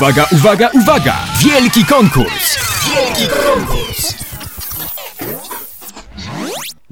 Uwaga, 0.00 0.26
uwaga, 0.32 0.70
uwaga! 0.72 1.14
Wielki 1.44 1.84
konkurs! 1.84 2.58
Wielki 2.88 3.28
konkurs! 3.28 4.14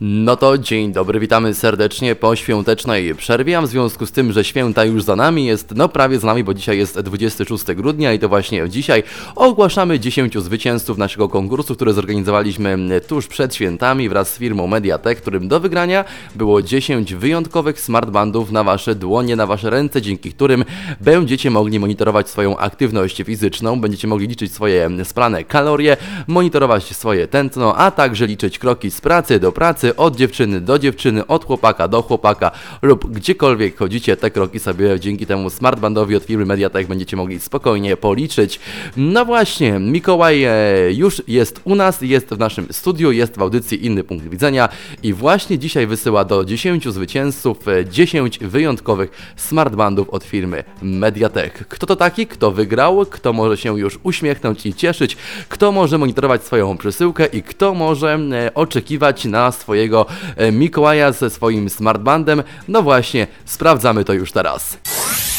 No 0.02 0.36
to 0.36 0.58
dzień 0.58 0.92
dobry, 0.92 1.20
witamy 1.20 1.54
serdecznie 1.54 2.14
po 2.14 2.36
świątecznej 2.36 3.14
przerwie, 3.14 3.58
a 3.58 3.62
w 3.62 3.66
związku 3.66 4.06
z 4.06 4.12
tym, 4.12 4.32
że 4.32 4.44
święta 4.44 4.84
już 4.84 5.02
za 5.02 5.16
nami 5.16 5.46
jest, 5.46 5.74
no 5.76 5.88
prawie 5.88 6.18
za 6.18 6.26
nami, 6.26 6.44
bo 6.44 6.54
dzisiaj 6.54 6.78
jest 6.78 7.00
26 7.00 7.64
grudnia 7.64 8.12
i 8.12 8.18
to 8.18 8.28
właśnie 8.28 8.68
dzisiaj 8.68 9.02
ogłaszamy 9.36 10.00
10 10.00 10.38
zwycięzców 10.38 10.98
naszego 10.98 11.28
konkursu, 11.28 11.74
który 11.74 11.92
zorganizowaliśmy 11.92 13.00
tuż 13.06 13.26
przed 13.26 13.54
świętami 13.54 14.08
wraz 14.08 14.32
z 14.32 14.38
firmą 14.38 14.66
Mediatek, 14.66 15.20
którym 15.20 15.48
do 15.48 15.60
wygrania 15.60 16.04
było 16.34 16.62
10 16.62 17.14
wyjątkowych 17.14 17.80
smartbandów 17.80 18.52
na 18.52 18.64
wasze 18.64 18.94
dłonie, 18.94 19.36
na 19.36 19.46
wasze 19.46 19.70
ręce, 19.70 20.02
dzięki 20.02 20.32
którym 20.32 20.64
będziecie 21.00 21.50
mogli 21.50 21.80
monitorować 21.80 22.28
swoją 22.28 22.58
aktywność 22.58 23.22
fizyczną, 23.22 23.80
będziecie 23.80 24.08
mogli 24.08 24.28
liczyć 24.28 24.54
swoje 24.54 24.90
spalane 25.04 25.44
kalorie, 25.44 25.96
monitorować 26.26 26.84
swoje 26.96 27.28
tętno, 27.28 27.76
a 27.76 27.90
także 27.90 28.26
liczyć 28.26 28.58
kroki 28.58 28.90
z 28.90 29.00
pracy 29.00 29.40
do 29.40 29.52
pracy, 29.52 29.89
od 29.96 30.16
dziewczyny 30.16 30.60
do 30.60 30.78
dziewczyny, 30.78 31.26
od 31.26 31.44
chłopaka 31.44 31.88
do 31.88 32.02
chłopaka 32.02 32.50
lub 32.82 33.10
gdziekolwiek 33.10 33.76
chodzicie, 33.76 34.16
te 34.16 34.30
kroki 34.30 34.58
sobie 34.58 35.00
dzięki 35.00 35.26
temu 35.26 35.50
smartbandowi 35.50 36.16
od 36.16 36.24
firmy 36.24 36.46
Mediatek 36.46 36.86
będziecie 36.86 37.16
mogli 37.16 37.40
spokojnie 37.40 37.96
policzyć. 37.96 38.60
No 38.96 39.24
właśnie, 39.24 39.78
Mikołaj 39.78 40.46
już 40.90 41.22
jest 41.28 41.60
u 41.64 41.74
nas, 41.74 42.00
jest 42.00 42.28
w 42.28 42.38
naszym 42.38 42.66
studiu, 42.70 43.12
jest 43.12 43.36
w 43.36 43.42
audycji 43.42 43.86
Inny 43.86 44.04
Punkt 44.04 44.28
Widzenia 44.28 44.68
i 45.02 45.12
właśnie 45.12 45.58
dzisiaj 45.58 45.86
wysyła 45.86 46.24
do 46.24 46.44
10 46.44 46.88
zwycięzców 46.88 47.58
10 47.90 48.42
e, 48.42 48.48
wyjątkowych 48.48 49.10
smartbandów 49.36 50.10
od 50.10 50.24
firmy 50.24 50.64
Mediatek. 50.82 51.68
Kto 51.68 51.86
to 51.86 51.96
taki? 51.96 52.26
Kto 52.26 52.50
wygrał? 52.50 53.06
Kto 53.06 53.32
może 53.32 53.56
się 53.56 53.78
już 53.78 53.98
uśmiechnąć 54.02 54.66
i 54.66 54.74
cieszyć? 54.74 55.16
Kto 55.48 55.72
może 55.72 55.98
monitorować 55.98 56.42
swoją 56.42 56.78
przesyłkę 56.78 57.26
i 57.26 57.42
kto 57.42 57.74
może 57.74 58.18
e, 58.32 58.54
oczekiwać 58.54 59.24
na 59.24 59.52
swoje 59.52 59.79
swojego 59.80 60.06
e, 60.36 60.52
Mikołaja 60.52 61.12
ze 61.12 61.30
swoim 61.30 61.70
smartbandem? 61.70 62.42
No 62.68 62.82
właśnie, 62.82 63.26
sprawdzamy 63.44 64.04
to 64.04 64.12
już 64.12 64.32
teraz. 64.32 64.76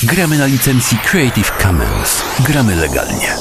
Gramy 0.03 0.37
na 0.37 0.45
licencji 0.45 0.97
Creative 0.97 1.51
Commons. 1.61 2.21
Gramy 2.39 2.75
legalnie. 2.75 3.35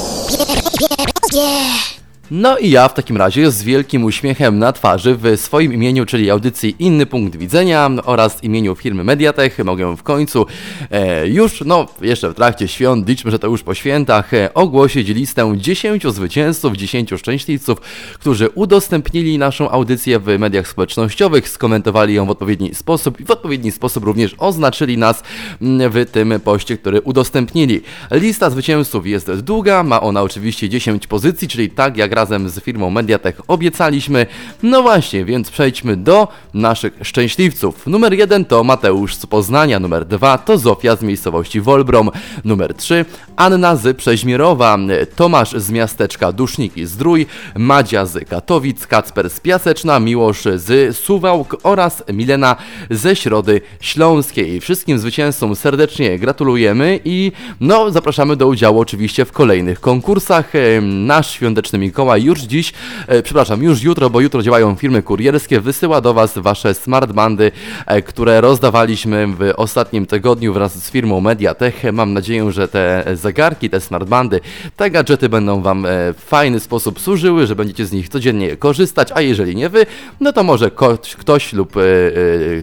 No 2.33 2.57
i 2.57 2.69
ja 2.69 2.87
w 2.87 2.93
takim 2.93 3.17
razie 3.17 3.51
z 3.51 3.63
wielkim 3.63 4.03
uśmiechem 4.03 4.59
na 4.59 4.71
twarzy 4.71 5.15
w 5.15 5.39
swoim 5.39 5.73
imieniu, 5.73 6.05
czyli 6.05 6.31
audycji 6.31 6.75
Inny 6.79 7.05
Punkt 7.05 7.35
Widzenia 7.35 7.89
oraz 8.05 8.43
imieniu 8.43 8.75
firmy 8.75 9.03
Mediatech 9.03 9.59
mogę 9.59 9.97
w 9.97 10.03
końcu 10.03 10.45
e, 10.91 11.27
już, 11.27 11.63
no 11.65 11.87
jeszcze 12.01 12.29
w 12.29 12.33
trakcie 12.33 12.67
świąt, 12.67 13.09
liczmy, 13.09 13.31
że 13.31 13.39
to 13.39 13.47
już 13.47 13.63
po 13.63 13.73
świętach, 13.73 14.33
e, 14.33 14.53
ogłosić 14.53 15.07
listę 15.07 15.53
10 15.57 16.03
zwycięzców, 16.03 16.77
10 16.77 17.09
szczęśliwców, 17.17 17.81
którzy 18.13 18.49
udostępnili 18.49 19.37
naszą 19.37 19.69
audycję 19.69 20.19
w 20.19 20.39
mediach 20.39 20.67
społecznościowych, 20.67 21.49
skomentowali 21.49 22.13
ją 22.13 22.25
w 22.25 22.29
odpowiedni 22.29 22.75
sposób 22.75 23.19
i 23.19 23.25
w 23.25 23.31
odpowiedni 23.31 23.71
sposób 23.71 24.03
również 24.03 24.35
oznaczyli 24.37 24.97
nas 24.97 25.23
mm, 25.61 25.91
w 25.91 26.05
tym 26.11 26.39
poście, 26.39 26.77
który 26.77 27.01
udostępnili. 27.01 27.81
Lista 28.11 28.49
zwycięzców 28.49 29.07
jest 29.07 29.31
długa, 29.39 29.83
ma 29.83 30.01
ona 30.01 30.21
oczywiście 30.21 30.69
10 30.69 31.07
pozycji, 31.07 31.47
czyli 31.47 31.69
tak 31.69 31.97
jak 31.97 32.20
razem 32.21 32.49
z 32.49 32.59
firmą 32.59 32.89
Mediatek 32.89 33.37
obiecaliśmy. 33.47 34.25
No 34.63 34.81
właśnie, 34.81 35.25
więc 35.25 35.51
przejdźmy 35.51 35.97
do 35.97 36.27
naszych 36.53 36.93
szczęśliwców. 37.03 37.87
Numer 37.87 38.13
1 38.13 38.45
to 38.45 38.63
Mateusz 38.63 39.15
z 39.15 39.25
Poznania, 39.25 39.79
numer 39.79 40.05
2 40.05 40.37
to 40.37 40.57
Zofia 40.57 40.95
z 40.95 41.01
miejscowości 41.03 41.61
Wolbrom, 41.61 42.11
numer 42.45 42.73
3 42.73 43.05
Anna 43.35 43.75
z 43.75 43.97
Przeźmierowa, 43.97 44.77
Tomasz 45.15 45.51
z 45.51 45.71
miasteczka 45.71 46.31
Duszniki 46.31 46.85
Zdrój, 46.85 47.25
Madzia 47.55 48.05
z 48.05 48.29
Katowic, 48.29 48.87
Kacper 48.87 49.29
z 49.29 49.39
Piaseczna, 49.39 49.99
Miłosz 49.99 50.43
z 50.55 50.97
Suwałk 50.97 51.57
oraz 51.63 52.03
Milena 52.13 52.55
ze 52.89 53.15
Środy 53.15 53.61
Śląskiej. 53.79 54.61
Wszystkim 54.61 54.99
zwycięzcom 54.99 55.55
serdecznie 55.55 56.19
gratulujemy 56.19 56.99
i 57.05 57.31
no 57.59 57.91
zapraszamy 57.91 58.35
do 58.35 58.47
udziału 58.47 58.79
oczywiście 58.79 59.25
w 59.25 59.31
kolejnych 59.31 59.79
konkursach. 59.79 60.51
Nasz 60.81 61.31
świąteczny 61.31 61.79
Mikołaj 61.79 62.10
już 62.17 62.41
dziś, 62.41 62.73
e, 63.07 63.23
przepraszam, 63.23 63.63
już 63.63 63.83
jutro, 63.83 64.09
bo 64.09 64.21
jutro 64.21 64.41
działają 64.41 64.75
firmy 64.75 65.03
kurierskie, 65.03 65.59
wysyła 65.59 66.01
do 66.01 66.13
Was 66.13 66.37
Wasze 66.37 66.73
smartbandy, 66.73 67.51
e, 67.85 68.01
które 68.01 68.41
rozdawaliśmy 68.41 69.27
w 69.27 69.53
ostatnim 69.57 70.05
tygodniu 70.05 70.53
wraz 70.53 70.83
z 70.83 70.91
firmą 70.91 71.21
Mediatech. 71.21 71.83
Mam 71.93 72.13
nadzieję, 72.13 72.51
że 72.51 72.67
te 72.67 73.05
zegarki, 73.13 73.69
te 73.69 73.81
smartbandy, 73.81 74.39
te 74.77 74.91
gadżety 74.91 75.29
będą 75.29 75.61
Wam 75.61 75.85
e, 75.85 75.89
w 76.13 76.19
fajny 76.19 76.59
sposób 76.59 76.99
służyły, 76.99 77.47
że 77.47 77.55
będziecie 77.55 77.85
z 77.85 77.91
nich 77.91 78.09
codziennie 78.09 78.57
korzystać, 78.57 79.09
a 79.15 79.21
jeżeli 79.21 79.55
nie 79.55 79.69
Wy, 79.69 79.85
no 80.19 80.33
to 80.33 80.43
może 80.43 80.71
ktoś, 80.71 81.15
ktoś 81.15 81.53
lub 81.53 81.73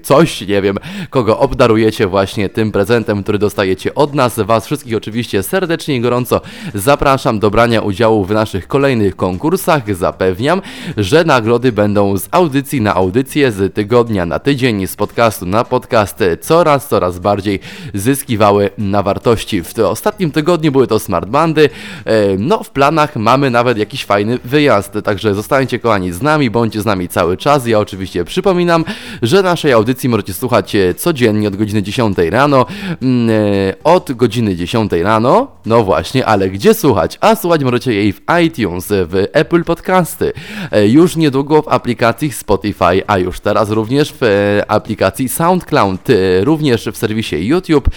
coś, 0.02 0.40
nie 0.40 0.62
wiem, 0.62 0.78
kogo 1.10 1.38
obdarujecie 1.38 2.06
właśnie 2.06 2.48
tym 2.48 2.72
prezentem, 2.72 3.22
który 3.22 3.38
dostajecie 3.38 3.94
od 3.94 4.14
nas. 4.14 4.40
Was 4.40 4.66
wszystkich 4.66 4.96
oczywiście 4.96 5.42
serdecznie 5.42 5.96
i 5.96 6.00
gorąco 6.00 6.40
zapraszam 6.74 7.38
do 7.38 7.50
brania 7.50 7.80
udziału 7.80 8.24
w 8.24 8.30
naszych 8.30 8.68
kolejnych 8.68 9.16
konkursach 9.16 9.27
konkursach 9.28 9.96
zapewniam, 9.96 10.62
że 10.96 11.24
nagrody 11.24 11.72
będą 11.72 12.18
z 12.18 12.28
audycji 12.30 12.80
na 12.80 12.94
audycję, 12.94 13.52
z 13.52 13.74
tygodnia 13.74 14.26
na 14.26 14.38
tydzień, 14.38 14.86
z 14.86 14.96
podcastu 14.96 15.46
na 15.46 15.64
podcast 15.64 16.18
coraz, 16.40 16.88
coraz 16.88 17.18
bardziej 17.18 17.60
zyskiwały 17.94 18.70
na 18.78 19.02
wartości. 19.02 19.62
W 19.62 19.78
ostatnim 19.78 20.30
tygodniu 20.30 20.72
były 20.72 20.86
to 20.86 20.98
smartbandy, 20.98 21.70
e, 22.04 22.36
no 22.38 22.62
w 22.62 22.70
planach 22.70 23.16
mamy 23.16 23.50
nawet 23.50 23.78
jakiś 23.78 24.04
fajny 24.04 24.38
wyjazd, 24.44 24.92
także 25.04 25.34
zostańcie 25.34 25.78
kochani 25.78 26.12
z 26.12 26.22
nami, 26.22 26.50
bądźcie 26.50 26.80
z 26.80 26.84
nami 26.84 27.08
cały 27.08 27.36
czas. 27.36 27.66
Ja 27.66 27.78
oczywiście 27.78 28.24
przypominam, 28.24 28.84
że 29.22 29.42
naszej 29.42 29.72
audycji 29.72 30.08
możecie 30.08 30.34
słuchać 30.34 30.76
codziennie 30.96 31.48
od 31.48 31.56
godziny 31.56 31.82
10 31.82 32.18
rano, 32.30 32.66
mm, 33.02 33.30
e, 33.30 33.74
od 33.84 34.12
godziny 34.12 34.56
10 34.56 34.92
rano, 35.02 35.46
no 35.66 35.84
właśnie, 35.84 36.26
ale 36.26 36.50
gdzie 36.50 36.74
słuchać? 36.74 37.18
A 37.20 37.36
słuchać 37.36 37.64
możecie 37.64 37.92
jej 37.94 38.12
w 38.12 38.20
iTunes, 38.44 38.88
w 38.90 39.17
Apple 39.32 39.64
Podcasty, 39.64 40.32
e, 40.70 40.88
już 40.88 41.16
niedługo 41.16 41.62
w 41.62 41.68
aplikacji 41.68 42.32
Spotify, 42.32 43.02
a 43.06 43.18
już 43.18 43.40
teraz 43.40 43.70
również 43.70 44.12
w 44.12 44.22
e, 44.22 44.70
aplikacji 44.70 45.28
SoundCloud, 45.28 46.10
e, 46.10 46.44
również 46.44 46.88
w 46.92 46.96
serwisie 46.96 47.46
YouTube 47.46 47.88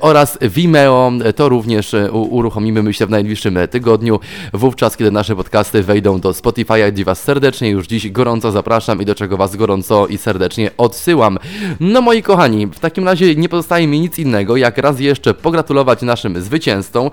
oraz 0.00 0.38
Vimeo. 0.42 1.12
To 1.36 1.48
również 1.48 1.92
uruchomimy 2.12 2.82
myślę 2.82 3.06
w 3.06 3.10
najbliższym 3.10 3.58
tygodniu, 3.70 4.20
wówczas 4.52 4.96
kiedy 4.96 5.10
nasze 5.10 5.36
podcasty 5.36 5.82
wejdą 5.82 6.20
do 6.20 6.32
Spotify, 6.32 6.92
gdzie 6.92 7.04
Was 7.04 7.22
serdecznie 7.22 7.70
już 7.70 7.86
dziś 7.86 8.10
gorąco 8.10 8.50
zapraszam 8.50 9.02
i 9.02 9.04
do 9.04 9.14
czego 9.14 9.36
Was 9.36 9.56
gorąco 9.56 10.06
i 10.06 10.18
serdecznie 10.18 10.70
odsyłam. 10.76 11.38
No 11.80 12.00
moi 12.00 12.22
kochani, 12.22 12.66
w 12.66 12.80
takim 12.80 13.04
razie 13.04 13.34
nie 13.34 13.48
pozostaje 13.48 13.86
mi 13.86 14.00
nic 14.00 14.18
innego, 14.18 14.56
jak 14.56 14.78
raz 14.78 15.00
jeszcze 15.00 15.34
pogratulować 15.34 16.02
naszym 16.02 16.42
zwycięzcom, 16.42 17.10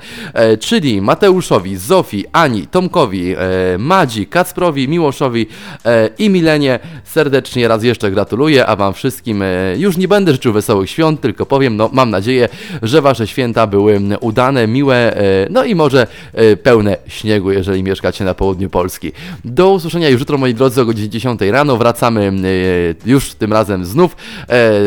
czyli 0.60 1.02
Mateuszowi, 1.02 1.78
Zofii, 1.78 2.26
Ani, 2.32 2.68
Tomkowi, 2.68 3.36
Madzi, 3.80 4.28
Kacprowi, 4.28 4.88
Miłoszowi 4.88 5.48
e, 5.86 6.10
i 6.18 6.30
Milenie. 6.30 6.80
Serdecznie 7.04 7.68
raz 7.68 7.84
jeszcze 7.84 8.12
gratuluję, 8.12 8.66
a 8.66 8.76
Wam 8.76 8.94
wszystkim 8.94 9.42
e, 9.42 9.46
już 9.78 9.98
nie 9.98 10.08
będę 10.08 10.32
życzył 10.32 10.54
wesołych 10.54 10.90
świąt, 10.90 11.22
tylko 11.22 11.46
powiem, 11.46 11.78
no 11.78 11.90
mam 11.94 12.10
nadzieję, 12.10 12.50
że 12.82 13.02
Wasze 13.02 13.28
święta 13.28 13.68
były 13.68 14.02
udane, 14.20 14.68
miłe, 14.68 15.18
e, 15.18 15.48
no 15.50 15.64
i 15.64 15.76
może 15.76 16.08
pełne 16.64 16.98
śniegu, 17.08 17.52
jeżeli 17.52 17.84
mieszkacie 17.84 18.26
na 18.26 18.34
południu 18.34 18.70
Polski. 18.70 19.12
Do 19.46 19.72
usłyszenia 19.72 20.10
już 20.10 20.20
jutro, 20.20 20.38
moi 20.38 20.54
drodzy, 20.54 20.82
o 20.82 20.86
godzinie 20.86 21.10
10 21.10 21.42
rano. 21.42 21.78
Wracamy 21.78 22.34
już 23.06 23.34
tym 23.34 23.54
razem 23.54 23.86
znów 23.86 24.16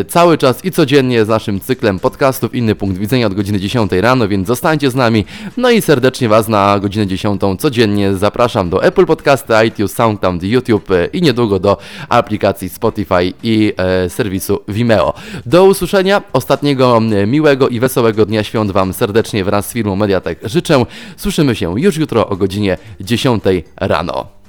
cały 0.09 0.39
czas 0.39 0.65
i 0.65 0.71
codziennie 0.71 1.25
z 1.25 1.29
naszym 1.29 1.61
cyklem 1.61 1.99
podcastów 1.99 2.55
Inny 2.55 2.75
Punkt 2.75 2.99
Widzenia 2.99 3.27
od 3.27 3.35
godziny 3.35 3.61
10 3.61 3.93
rano, 3.93 4.29
więc 4.29 4.47
zostańcie 4.47 4.91
z 4.91 4.95
nami. 4.95 5.25
No 5.57 5.71
i 5.71 5.83
serdecznie 5.83 6.29
Was 6.29 6.49
na 6.49 6.79
godzinę 6.79 7.07
10 7.07 7.41
codziennie 7.59 8.15
zapraszam 8.15 8.54
zapraszam 8.55 8.71
do 8.71 8.85
Apple 8.85 9.07
Podcasty, 9.07 9.53
iTunes, 9.67 9.93
SoundCloud, 9.93 10.43
YouTube 10.43 10.89
i 11.13 11.23
niedługo 11.23 11.59
do 11.59 11.77
aplikacji 12.09 12.69
Spotify 12.69 13.33
i 13.43 13.73
e, 13.77 14.11
serwisu 14.11 14.61
Vimeo. 14.69 15.15
Do 15.47 15.65
usłyszenia, 15.65 16.23
ostatniego 16.33 17.01
miłego 17.27 17.69
i 17.69 17.81
wesołego 17.81 18.27
dnia 18.27 18.45
świąt 18.45 18.71
Wam 18.71 18.93
serdecznie 18.93 19.45
wraz 19.45 19.67
z 19.67 19.73
firmą 19.73 19.97
Mediatek 19.97 20.39
życzę. 20.43 20.87
Słyszymy 21.17 21.55
się 21.55 21.81
już 21.81 21.97
jutro 21.97 22.29
o 22.29 22.37
godzinie 22.37 22.79
10 23.01 23.45
rano. 23.77 24.44